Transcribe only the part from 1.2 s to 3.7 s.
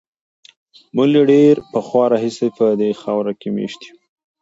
ډېر پخوا راهیسې په دې خاوره کې